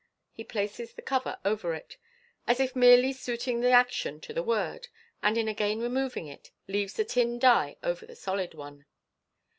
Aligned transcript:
He 0.31 0.43
places 0.43 0.93
the 0.95 1.03
cover 1.03 1.37
over 1.45 1.75
it, 1.75 1.97
as 2.47 2.59
if 2.59 2.75
merely 2.75 3.13
suiting 3.13 3.59
the 3.61 3.69
action 3.69 4.19
to 4.21 4.33
the 4.33 4.41
word, 4.41 4.87
and 5.21 5.37
in 5.37 5.47
again 5.47 5.77
removing 5.79 6.25
it, 6.25 6.49
leaves 6.67 6.93
the 6.95 7.05
tin 7.05 7.37
die 7.37 7.77
over 7.83 8.07
the 8.07 8.15
solid 8.15 8.55
one. 8.55 8.87